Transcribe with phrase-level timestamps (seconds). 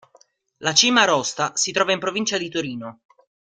[0.57, 3.01] La Cima Rosta si trova in provincia di Torino.